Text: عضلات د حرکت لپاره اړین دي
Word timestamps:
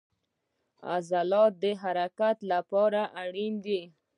عضلات 0.91 1.53
د 1.63 1.65
حرکت 1.81 2.37
لپاره 2.51 3.01
اړین 3.23 3.53
دي 3.65 3.81